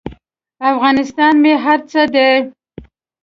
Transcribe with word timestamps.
افغانستان 0.71 1.33
مې 1.43 1.53
هر 1.63 1.79
څه 1.91 2.01
دی. 2.13 2.31